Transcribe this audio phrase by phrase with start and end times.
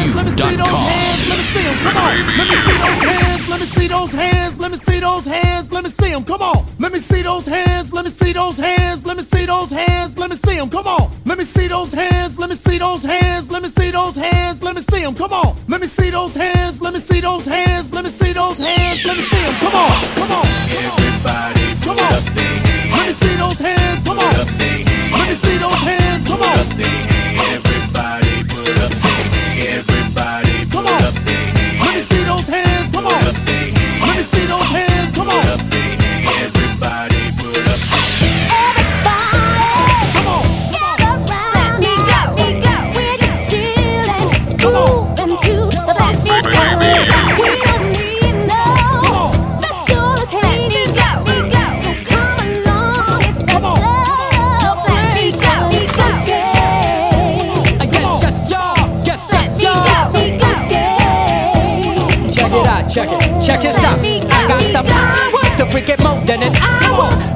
[0.70, 1.32] me see those hands.
[1.32, 1.74] Let me see them.
[1.84, 2.16] Come on.
[2.18, 3.42] Let me see those hands.
[3.42, 4.60] Let me see those hands.
[4.60, 5.72] Let me see those hands.
[5.72, 6.24] Let me see them.
[6.24, 6.66] Come on.
[6.78, 7.92] Let me see those hands.
[7.92, 9.06] Let me see those hands.
[9.06, 10.18] Let me see those hands.
[10.18, 10.70] Let me see them.
[10.70, 11.10] Come on.
[11.24, 12.38] Let me see those hands.
[12.38, 13.50] Let me see those hands.
[13.50, 14.62] Let me see those hands.
[14.62, 15.14] Let me see them.
[15.14, 15.56] Come on.
[15.66, 16.82] Let me see those hands.
[16.82, 17.92] Let me see those hands.
[17.92, 19.04] Let me see those hands.
[19.06, 19.54] Let me see them.
[19.60, 20.04] Come on.
[20.14, 20.46] Come on.
[20.76, 22.69] Everybody, come on
[23.12, 24.34] see those hands, come on.
[24.34, 27.09] Let me see those hands, come on.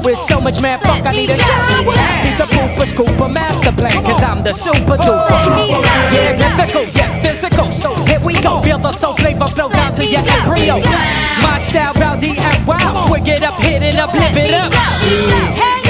[0.05, 1.81] with so much man fuck, I need a shower.
[2.23, 5.39] Need the pooper scooper master plan, cause I'm the super duper.
[6.13, 7.73] Yeah, mythical, yeah, physical.
[7.73, 10.79] So here we go, feel the soul flavor flow down to your embryo.
[11.43, 13.07] My style, rowdy and wow.
[13.09, 14.73] Swig it up, hit it up, live it up.
[14.73, 15.84] Hey.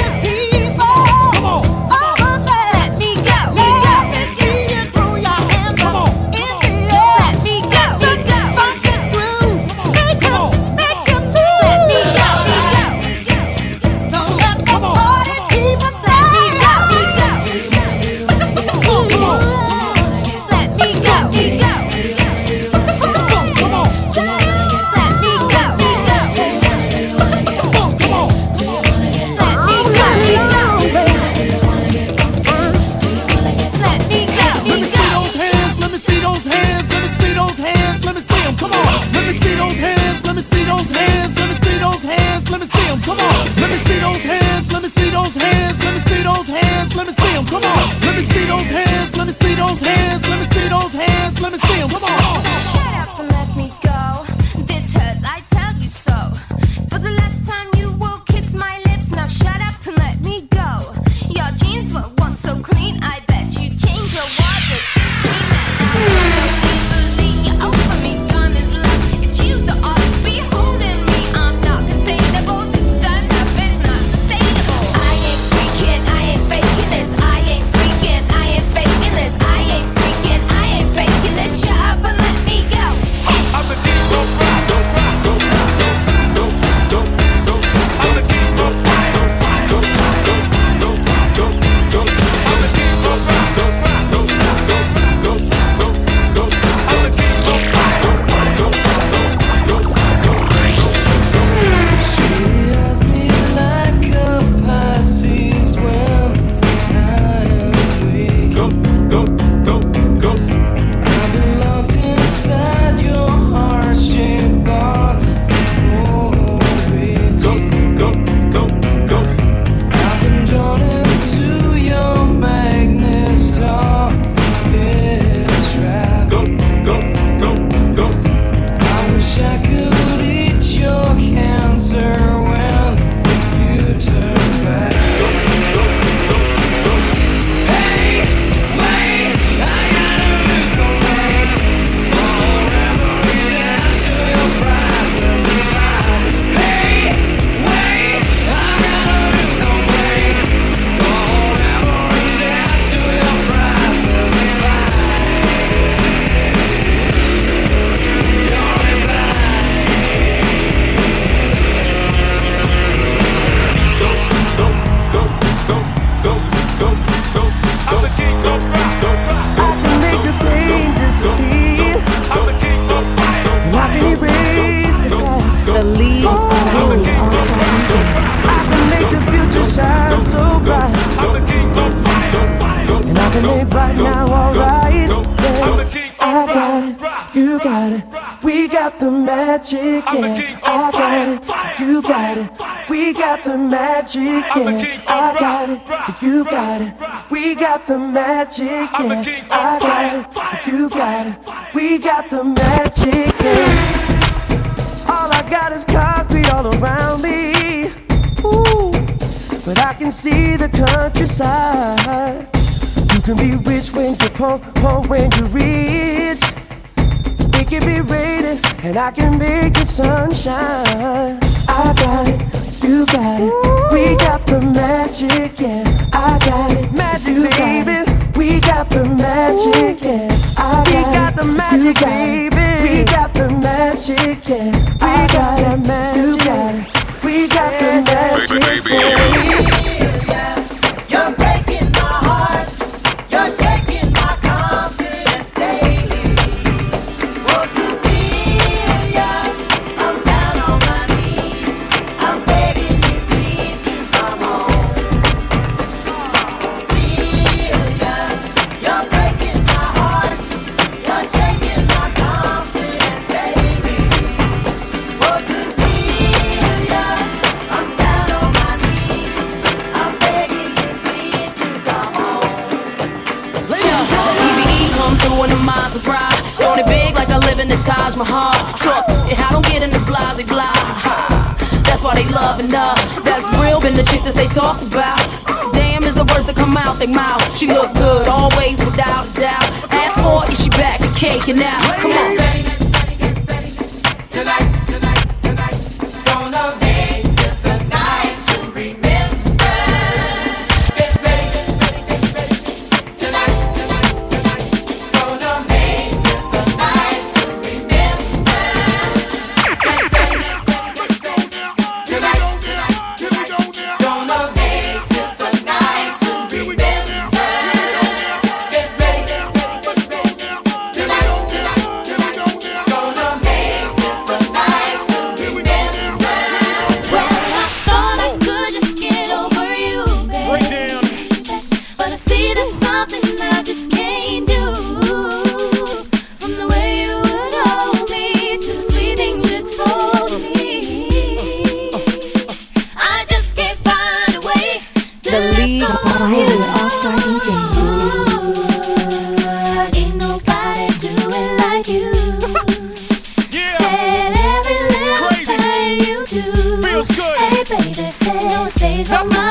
[359.11, 359.44] It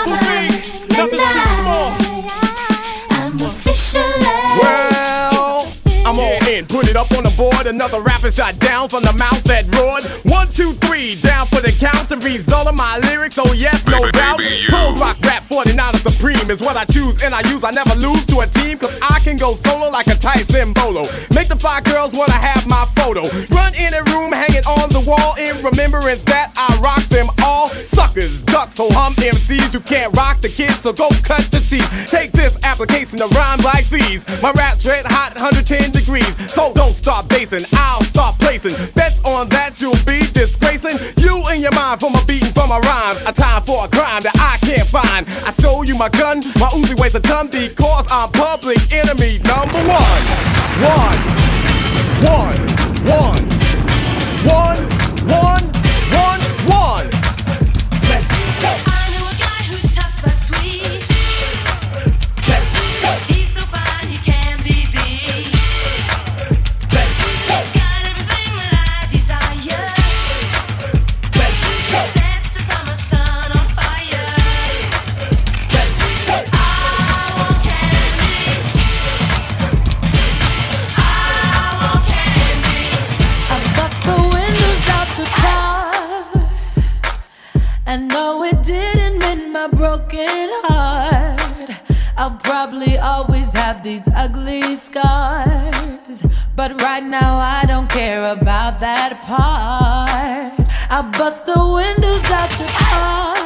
[7.36, 7.66] board.
[7.66, 10.04] Another rapper shot down from the mouth that roared.
[10.24, 12.08] One, two, three, down for the count.
[12.08, 14.40] The result of my lyrics, oh yes, no doubt.
[14.70, 17.64] Cold rock rap 49 supreme is what I choose and I use.
[17.64, 21.02] I never lose to a team, cause I can go solo like a Tyson Bolo.
[21.34, 23.22] Make the five girls wanna have my photo.
[23.54, 27.68] Run in a room hanging on the wall in remembrance that I rock them all.
[27.68, 31.88] Suckers, ducks, ho hum MCs who can't rock the kids, so go cut the cheese.
[32.10, 34.24] Take this application to rhyme like these.
[34.42, 36.52] My rap's red hot, 110 degrees.
[36.52, 36.92] So don't
[37.28, 38.74] basing, I'll start placing.
[38.94, 42.78] Bets on that you'll be disgracing you and your mind from a beating from my
[42.78, 43.22] rhymes.
[43.26, 45.26] A time for a crime that I can't find.
[45.46, 49.82] I show you my gun, my Uzi weighs a ton because I'm public enemy number.
[49.84, 50.24] One,
[50.82, 51.18] one,
[52.24, 52.60] one,
[53.04, 53.44] one,
[54.44, 54.80] one,
[55.28, 55.73] one,
[87.94, 91.70] And no, it didn't mend my broken heart.
[92.16, 96.24] I'll probably always have these ugly scars.
[96.56, 100.68] But right now, I don't care about that part.
[100.90, 103.36] I bust the windows out your car.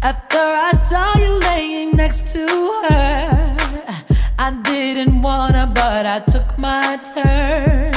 [0.00, 2.46] After I saw you laying next to
[2.88, 4.06] her,
[4.38, 7.91] I didn't wanna, but I took my turn.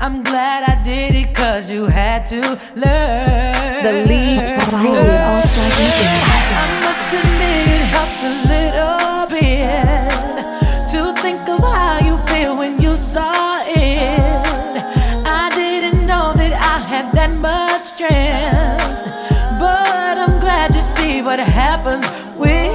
[0.00, 2.40] I'm glad I did it cause you had to
[2.76, 3.82] learn.
[3.82, 4.38] The lead
[4.72, 6.48] Riley All-Star DJs.
[6.54, 10.38] I must admit it helped a little bit
[10.92, 14.84] to think of how you feel when you saw it.
[15.26, 19.10] I didn't know that I had that much strength,
[19.58, 22.06] but I'm glad you see what happens
[22.38, 22.70] when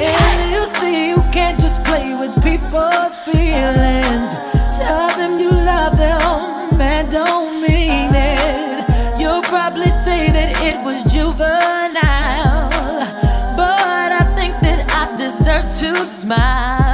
[0.00, 4.57] and you see you can't just play with people's feelings.
[16.04, 16.87] smile.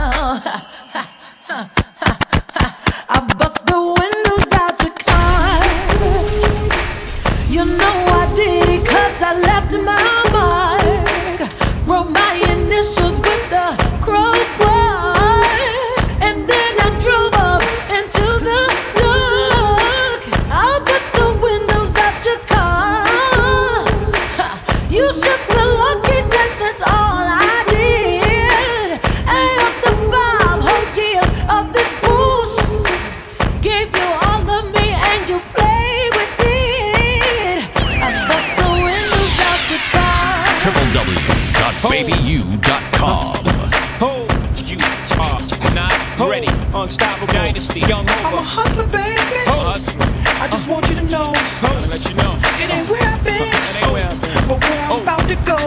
[47.88, 48.26] Young over.
[48.26, 49.45] I'm a hustler, baby.
[49.47, 50.07] Oh, hustler.
[50.41, 51.33] I just want you to know.
[51.35, 52.33] Oh, Ho, let you know.
[52.61, 53.53] It ain't where I've been.
[53.53, 54.49] It ain't where I've been.
[54.49, 55.03] But where I'm oh.
[55.03, 55.59] about to go.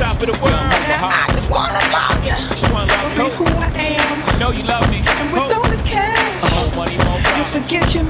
[0.00, 0.56] Top of the world.
[0.88, 1.28] Now uh-huh.
[1.28, 2.36] I just wanna love you.
[2.52, 3.24] Just wanna love you.
[3.24, 4.16] Be who I am.
[4.24, 5.04] I know you love me.
[5.04, 6.16] And with all this cash.
[6.56, 8.04] More money, more You forget your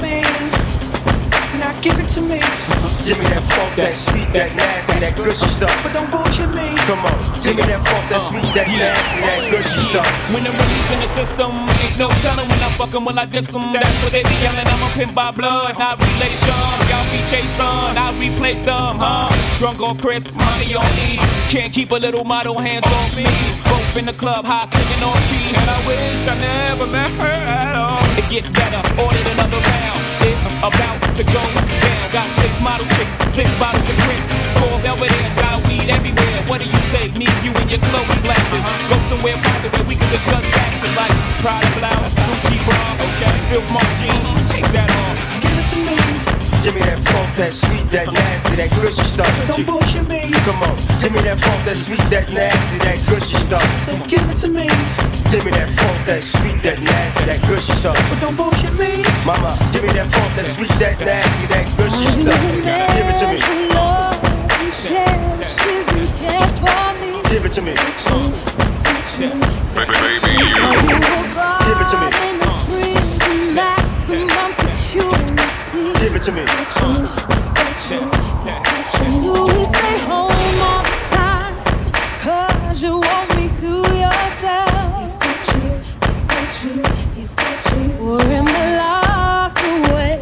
[3.07, 5.71] Give me that funk, that sweet, that nasty, that gushy stuff.
[5.87, 6.75] But don't bullshit me.
[6.91, 10.11] Come on, give me that funk, that sweet, that nasty, that gushy stuff.
[10.35, 11.55] When the money's in the system,
[11.87, 13.71] ain't no telling when I fuck 'em when I diss 'em.
[13.71, 14.67] That's what they be yelling.
[14.67, 16.59] I'm a pimp by blood, not relation.
[16.91, 19.31] Y'all be chasing, I replace them, huh?
[19.63, 21.23] Drunk off Cris, money on E.
[21.47, 23.31] Can't keep a little model hands off me.
[23.71, 25.55] Both in the club, high singing on key.
[25.55, 28.03] And I wish I never met her at all.
[28.19, 30.03] It gets better, ordered another round.
[30.27, 31.96] It's about to go down.
[32.17, 34.33] Got six model chicks, six bottles of Cris.
[34.57, 36.41] Four Belvedere's, got weed everywhere.
[36.49, 37.13] What do you say?
[37.13, 38.65] Me, you, and your Chloe glasses.
[38.89, 41.13] Go somewhere private where we can discuss fashion like
[41.45, 44.49] Prada blouse, Gucci bra, okay, Filth Mark jeans.
[44.49, 45.06] Take that off.
[46.67, 49.31] Give me that funk, that sweet, that nasty, that gushy stuff.
[49.47, 50.35] Don't bullshit me.
[50.43, 53.63] Come on, give me that funk, that sweet, that nasty, that gushy stuff.
[53.87, 54.67] So give it to me.
[55.31, 57.95] Give me that funk, that sweet, that nasty, that gushy stuff.
[58.11, 59.07] But don't bullshit me.
[59.23, 62.35] Mama, give me that funk, that sweet, that nasty, that gushy stuff.
[62.35, 63.39] Give it to me.
[67.31, 67.79] Give it to me.
[68.11, 68.27] Oh
[69.07, 69.39] give it to me.
[71.63, 72.56] Give it to me.
[75.97, 76.03] Do
[79.45, 81.55] we stay home all the time?
[82.21, 83.71] Cause you want me to
[84.05, 85.03] yourself.
[85.03, 85.75] Is that true?
[86.11, 86.85] Is that true?
[87.23, 87.91] Is that true?
[88.07, 90.13] Or am I locked away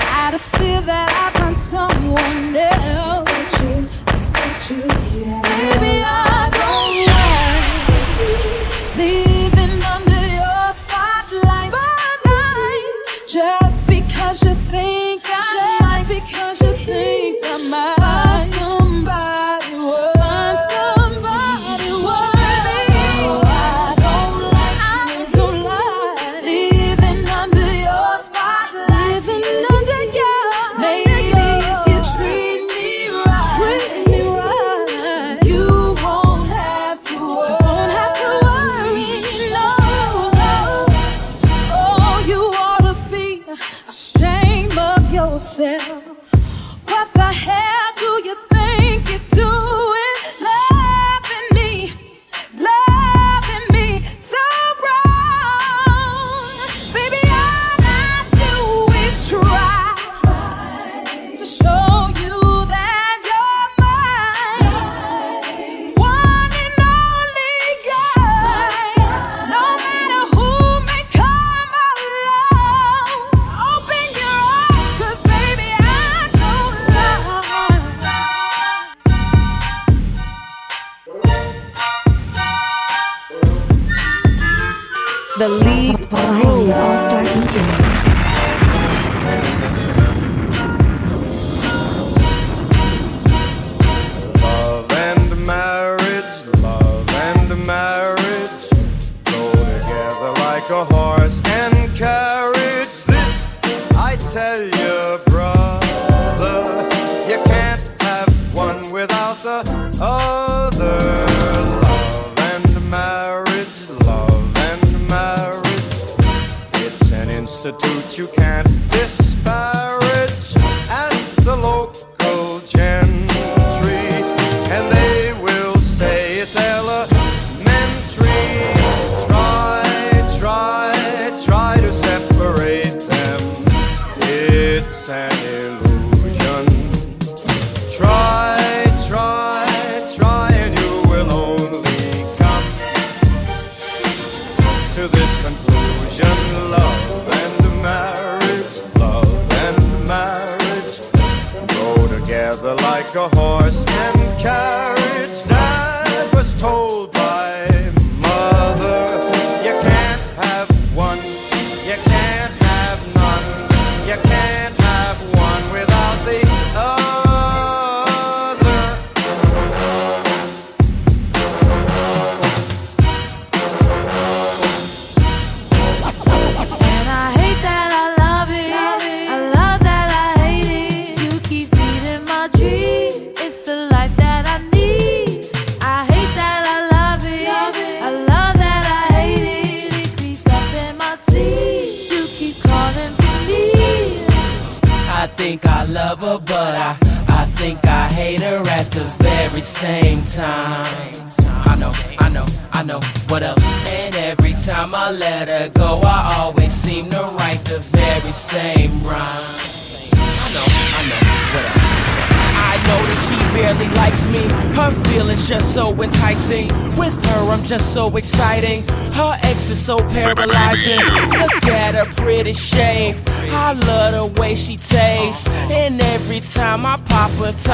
[0.00, 3.18] out of fear that I find someone else?
[3.18, 3.86] Is that true?
[4.16, 5.09] Is that true?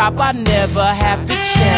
[0.08, 1.75] I never have to change.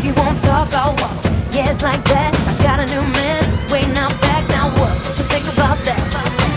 [0.00, 0.96] if you talk, oh,
[1.52, 2.32] Yeah, it's like that.
[2.32, 4.48] I got a new man waiting out back.
[4.48, 6.00] Now what you think about that?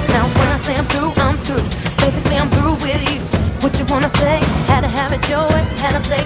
[0.10, 1.66] Now when I say I'm through, I'm through.
[1.98, 3.20] Basically, I'm through with you.
[3.62, 4.40] What you wanna say?
[4.72, 5.62] Had to have it your way.
[5.76, 6.23] Had to play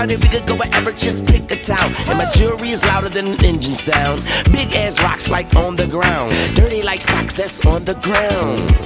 [0.00, 1.92] County, we could go wherever, just pick a town.
[2.08, 4.24] And my jewelry is louder than an engine sound.
[4.46, 6.32] Big ass rocks like on the ground.
[6.56, 8.79] Dirty like socks that's on the ground.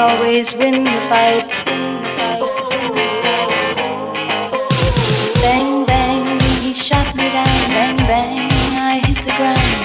[0.00, 1.46] always win the fight.
[5.42, 7.60] Bang, bang, he shot me down.
[7.76, 8.48] Bang, bang,
[8.92, 9.82] I hit the ground.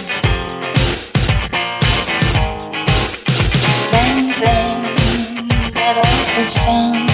[3.91, 4.81] Bang, bang,
[5.77, 7.09] that awful sound.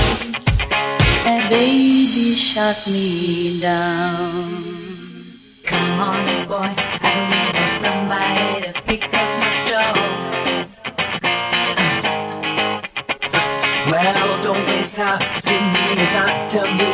[1.25, 4.31] That baby shot me down.
[5.63, 7.50] Come on, boy, I believe.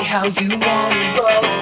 [0.08, 1.57] how you wanna roll.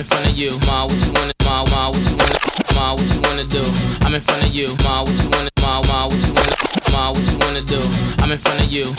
[0.00, 2.38] in front of you, ma, what you wanna, ma, ma, what you wanna,
[2.74, 3.62] ma, what you wanna do?
[4.00, 6.56] I'm in front of you, ma, what you wanna, ma, ma, what you wanna,
[6.90, 7.82] ma, what you wanna do?
[8.18, 8.94] I'm in front of you.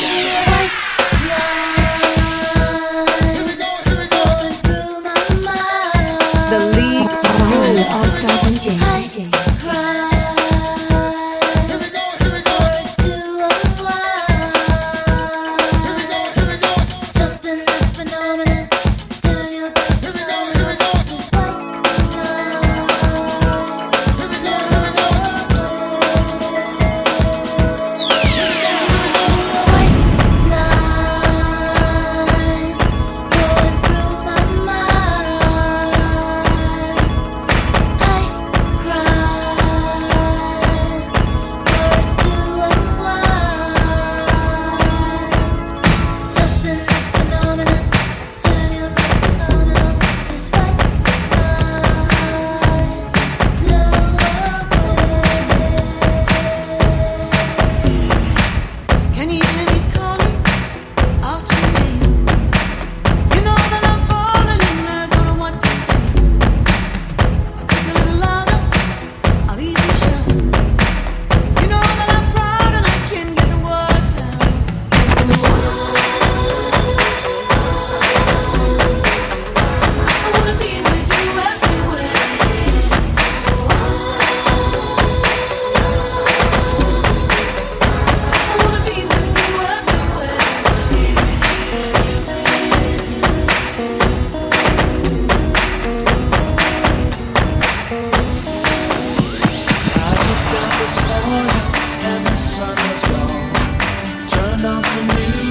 [0.00, 0.61] Yeah.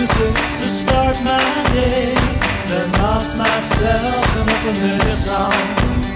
[0.02, 2.16] music to start my day,
[2.68, 6.11] then lost myself in a familiar song.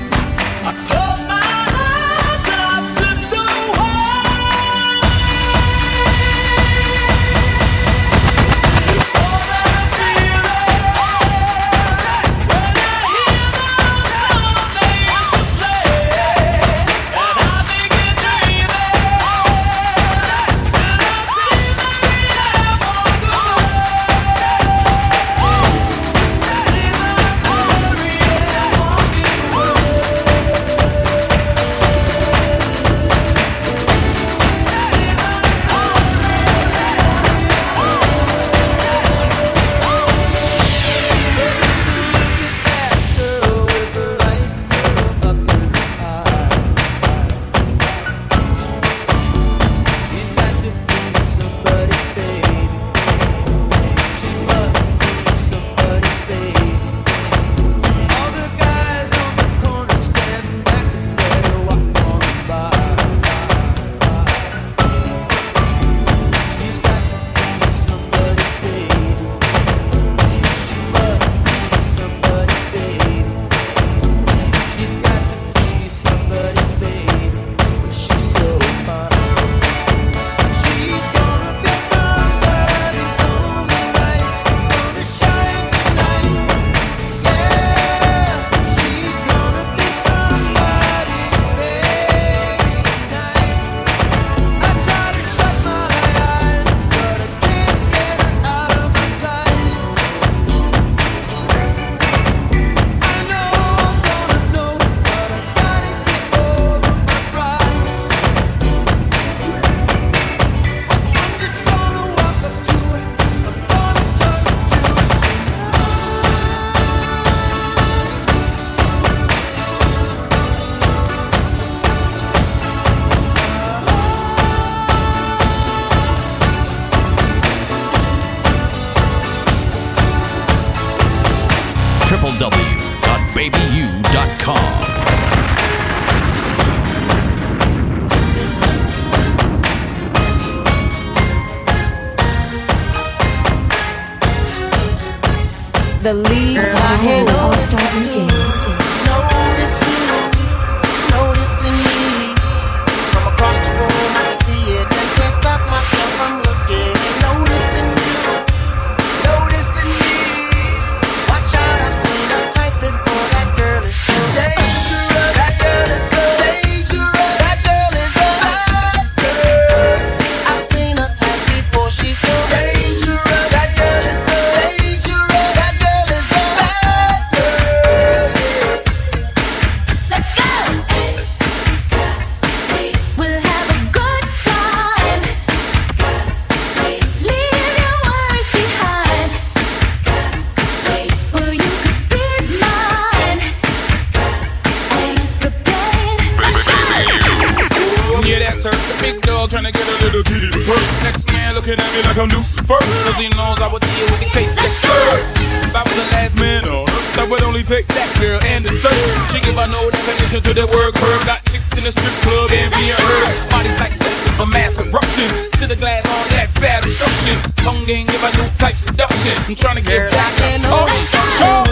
[212.48, 213.50] club and being heard.
[213.50, 215.34] Bodies like victims of mass eruptions.
[215.58, 217.36] See the glass on that fat obstruction.
[217.64, 219.34] Tongue didn't give a new type seduction.
[219.48, 221.65] I'm trying to give back a soul.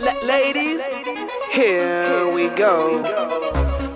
[0.00, 0.80] Ladies,
[1.52, 3.02] here we go.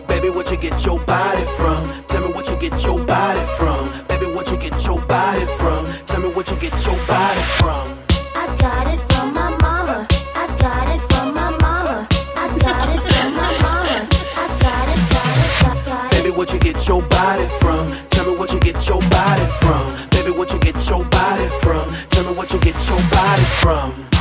[0.06, 2.04] Baby, what you get your body from?
[2.08, 3.90] Tell me what you get your body from.
[4.08, 5.86] Baby, what you get your body from?
[6.06, 7.98] Tell me what you get your body from.
[8.34, 10.06] I got it from my mama.
[10.34, 12.08] I got it from my mama.
[12.36, 14.08] I got it from my mama.
[14.36, 16.22] I got it, got it, got, got it.
[16.22, 17.92] Baby, what you get your body from?
[18.10, 20.08] Tell me what you get your body from.
[20.10, 21.94] Baby, what you get your body from?
[22.10, 24.17] Tell me what you get your body from.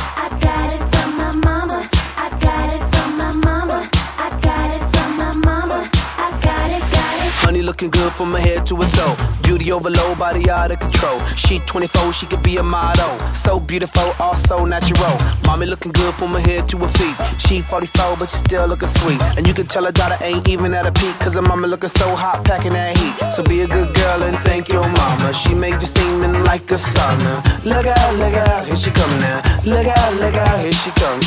[8.18, 9.14] From her head to her toe.
[9.44, 11.20] Beauty overload, body out of control.
[11.36, 13.14] She 24, she could be a model.
[13.46, 15.16] So beautiful, also natural.
[15.46, 17.14] Mommy looking good from her head to her feet.
[17.38, 19.22] She 44, but she still looking sweet.
[19.36, 21.14] And you can tell her daughter ain't even at a peak.
[21.20, 23.14] Cause her mama looking so hot, packing that heat.
[23.34, 25.32] So be a good girl and thank your mama.
[25.32, 27.64] She made you steaming like a sauna.
[27.64, 29.38] Look out, look out, here she come now.
[29.64, 31.20] Look out, look out, here she come.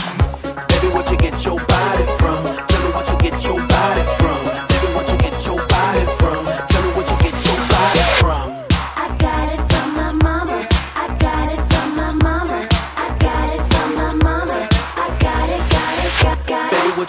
[0.68, 2.41] Baby, what you get your body from?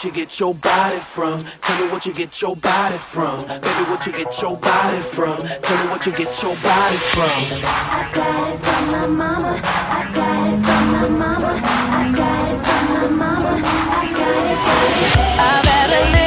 [0.03, 1.39] What you get your body from?
[1.39, 3.39] Tell me what you get your body from.
[3.39, 5.39] Baby, what you get your body from?
[5.39, 7.31] Tell me what you get your body from.
[7.63, 9.61] I got it from my mama.
[9.63, 11.61] I got it from my mama.
[11.63, 13.63] I got it from my mama.
[13.63, 15.41] I got it, got it.
[15.41, 16.22] I've had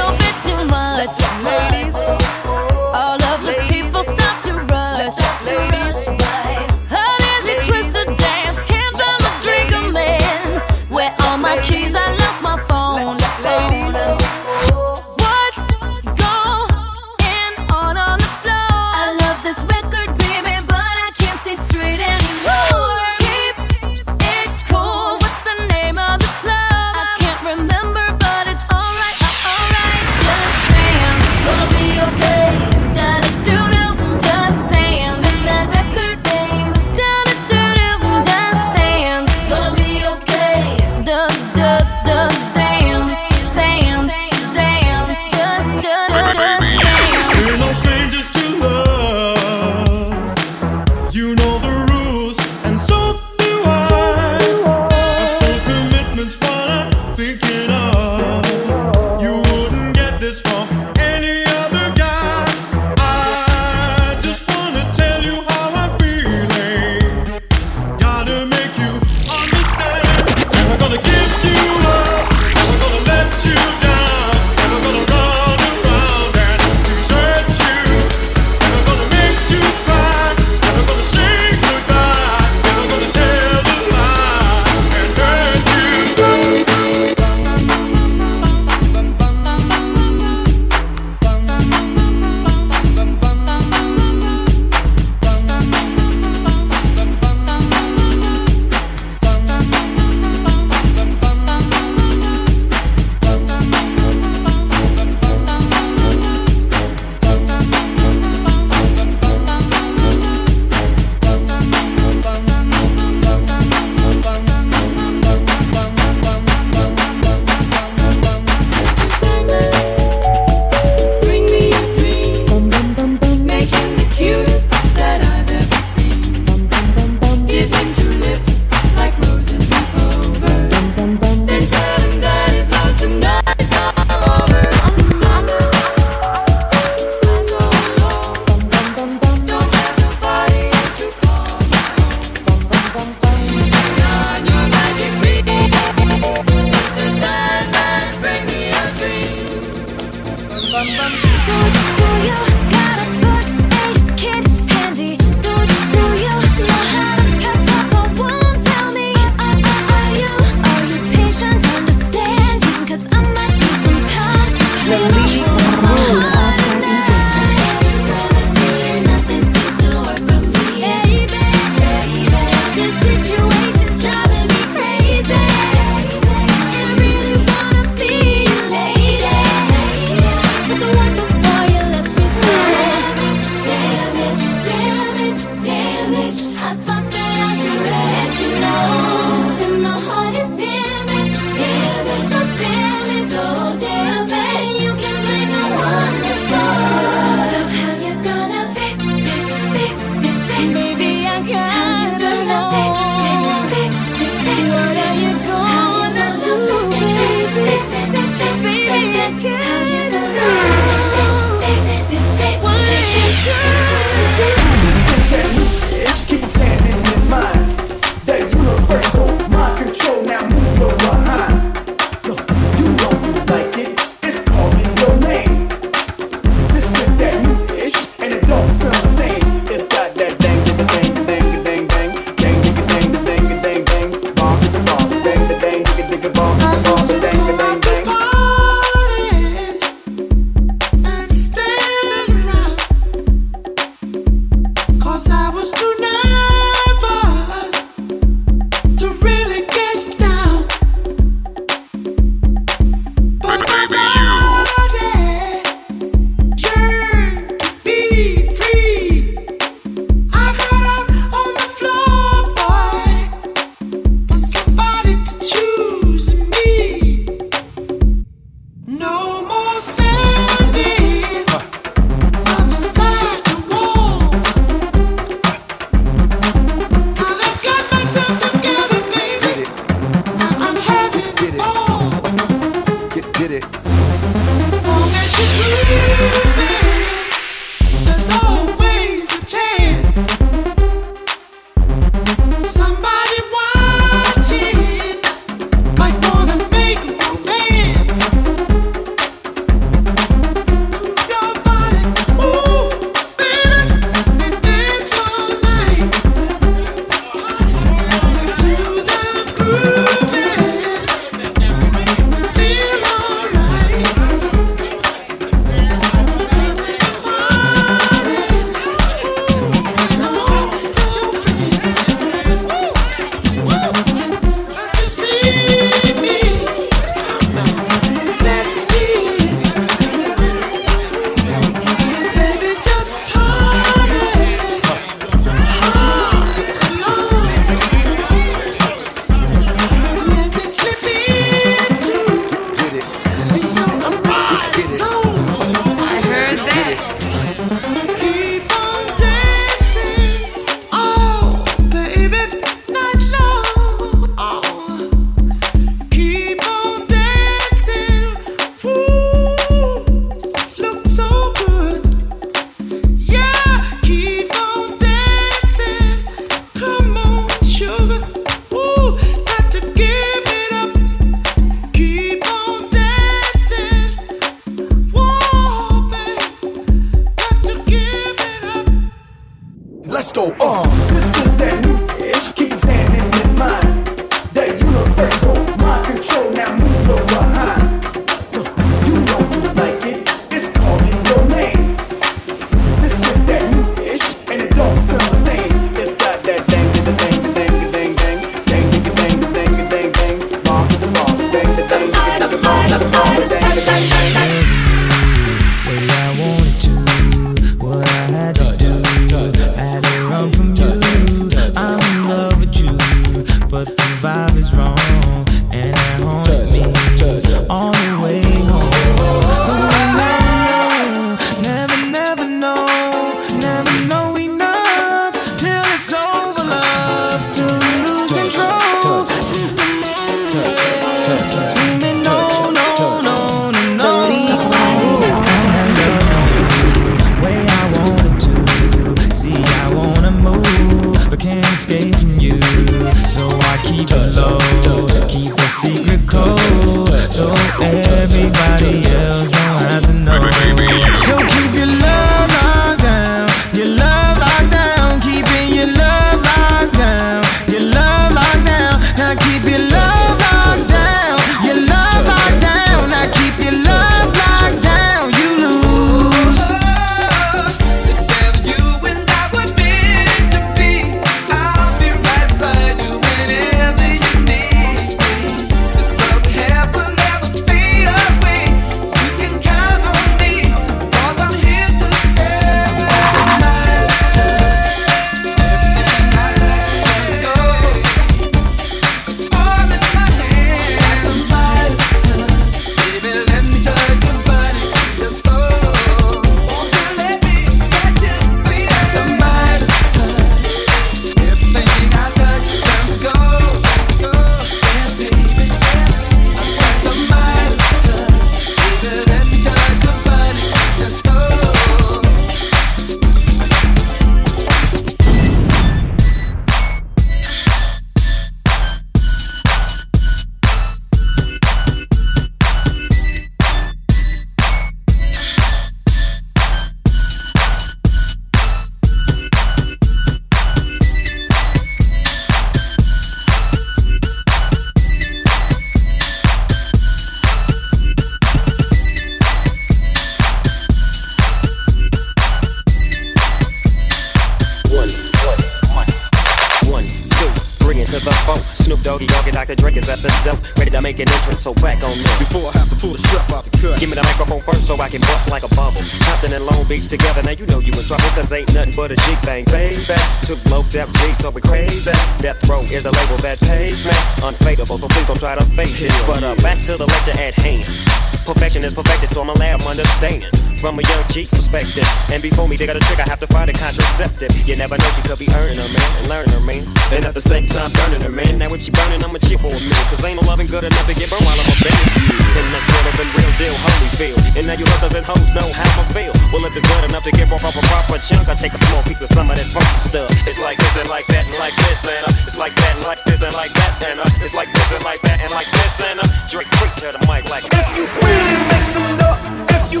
[571.68, 574.48] And before me, they got a trick, I have to find a contraceptive.
[574.64, 576.88] You never know, she could be earning her man and learning her man.
[577.12, 578.56] Then at the same time, burning her man.
[578.56, 579.76] Now if she burning, I'm a chip for.
[580.08, 582.08] Cause ain't no loving good enough to get burned while I'm a baby.
[582.56, 584.38] And that's what I've been real deal, holy feel.
[584.56, 586.32] And now you others and hoes know how I feel.
[586.48, 589.04] Well, if it's good enough to give off a proper chunk, I take a small
[589.04, 590.32] piece of some of that funky stuff.
[590.48, 593.04] It's like this and like that and like this and uh, it's like that and
[593.04, 595.68] like this and like that and uh, it's like this and like that and like
[595.68, 599.68] this and uh, Drake freak to the mic like If you pretty, make some noise.
[599.68, 600.00] If you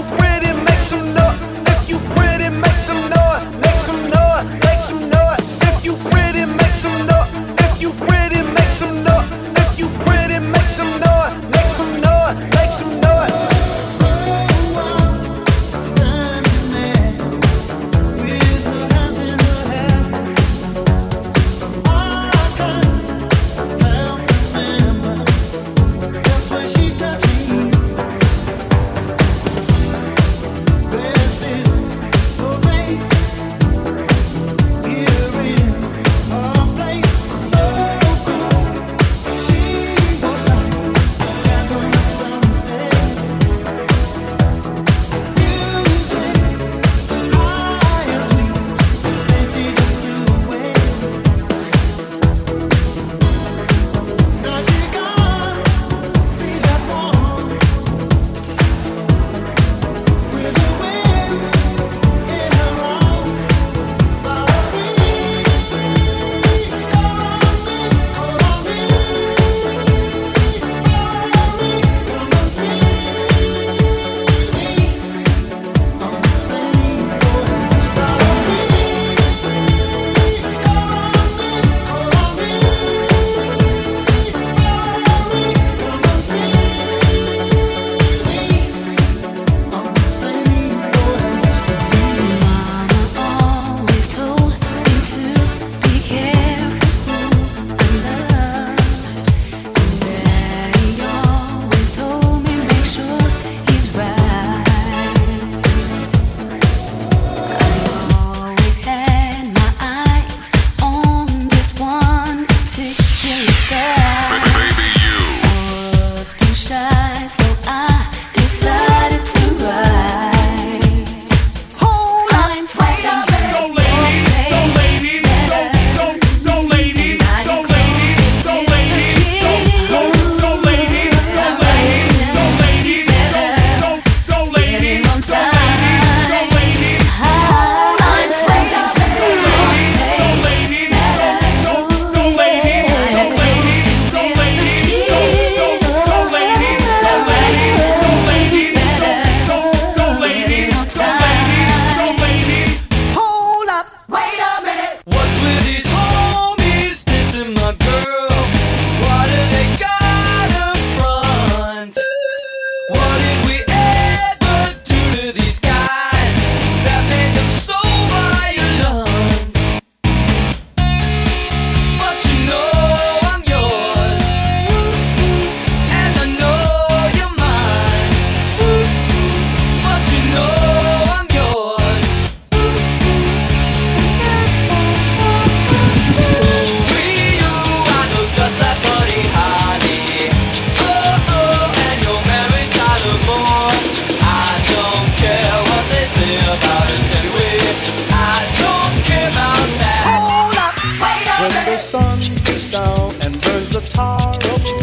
[203.80, 204.77] guitar oh,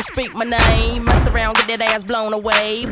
[0.00, 1.04] don't speak my name.
[1.04, 2.86] Mess around, get that ass blown away.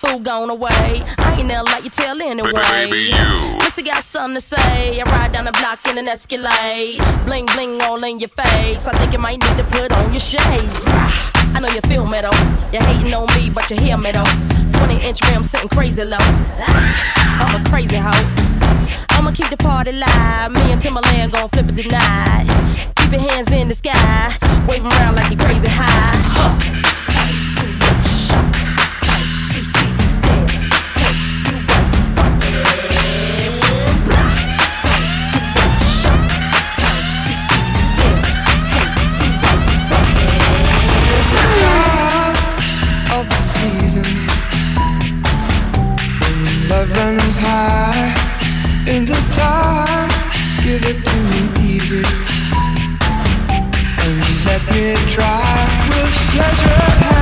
[0.00, 1.02] Fool gone away.
[1.18, 2.52] I ain't never like you tell anyway.
[2.52, 3.58] Baby, you.
[3.58, 5.00] Missy got something to say.
[5.00, 6.98] I ride down the block in an Escalade.
[7.26, 8.86] Bling bling all in your face.
[8.86, 10.84] I think you might need to put on your shades.
[10.86, 12.40] I know you feel me though.
[12.72, 14.63] You're hating on me, but you hear me though.
[14.86, 16.18] 20 inch rim sitting crazy low.
[16.20, 18.12] I'm a crazy hoe.
[19.10, 20.52] I'ma keep the party live.
[20.52, 22.44] Me and Timbaland gon' flip it tonight.
[22.96, 24.36] Keep your hands in the sky.
[24.68, 26.20] Wave around like you crazy high.
[26.36, 26.80] Huh.
[43.42, 44.23] season.
[46.74, 48.12] Love runs high
[48.88, 50.08] in this time,
[50.64, 52.02] give it to me easy.
[54.04, 57.13] And let me try with pleasure